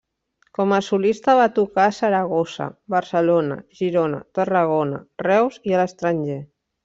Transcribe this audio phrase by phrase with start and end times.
[0.59, 6.41] Com a solista va tocar a Saragossa, Barcelona, Girona, Tarragona, Reus i a l'estranger.